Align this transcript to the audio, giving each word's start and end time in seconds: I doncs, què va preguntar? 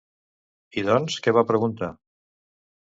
I 0.81 0.85
doncs, 0.87 1.19
què 1.27 1.35
va 1.41 1.45
preguntar? 1.53 1.93